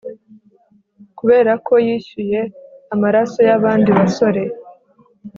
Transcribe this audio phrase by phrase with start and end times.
[1.17, 2.39] Kuberako yishyuye
[2.93, 4.41] amaraso yabandi basore